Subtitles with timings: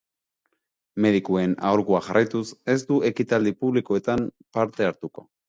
[1.05, 2.41] Medikuen aholkua jarraituz,
[2.75, 4.27] ez du ekitaldi publikoetan
[4.59, 5.29] parte hartuko.